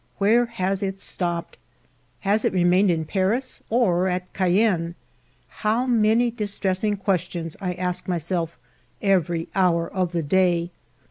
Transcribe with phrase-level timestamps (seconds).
[0.17, 1.59] Where has it stopped?
[2.21, 4.95] Has it re mained in Paris or at Cayenne?
[5.61, 8.57] How many dis tressing questions I ask myself
[9.03, 10.71] every hour of the day.